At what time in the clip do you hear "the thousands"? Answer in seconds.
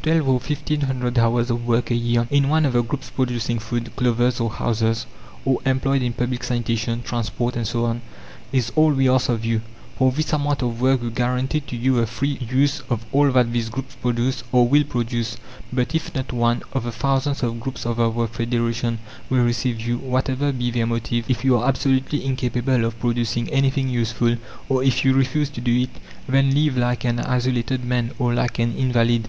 16.84-17.42